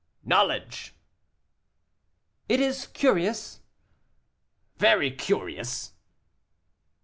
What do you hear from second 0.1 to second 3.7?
"Knowledge." "It is curious."